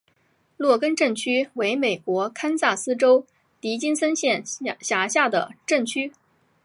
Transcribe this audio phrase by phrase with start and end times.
[0.57, 3.27] 洛根镇区为美国堪萨斯州
[3.59, 4.43] 迪金森县
[4.79, 6.11] 辖下的镇区。